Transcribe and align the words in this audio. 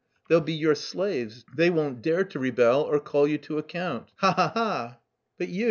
They'll 0.29 0.41
be 0.41 0.53
your 0.55 0.73
slaves, 0.73 1.45
they 1.55 1.69
won't 1.69 2.01
dare 2.01 2.23
to 2.23 2.39
rebel 2.39 2.81
or 2.81 2.99
call 2.99 3.27
you 3.27 3.37
to 3.37 3.59
account. 3.59 4.09
Ha 4.15 4.31
ha 4.33 4.49
ha!" 4.51 4.97
"But 5.37 5.49
you... 5.49 5.59